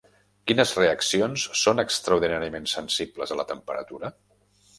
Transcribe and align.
Quines 0.51 0.69
reaccions 0.77 1.43
són 1.65 1.81
extraordinàriament 1.83 2.67
sensibles 2.73 3.37
a 3.37 3.39
la 3.43 3.47
temperatura? 3.53 4.13